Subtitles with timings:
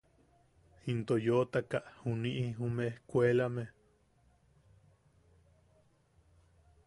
[0.91, 3.63] Into yootaka juniʼi jume ejkuelame.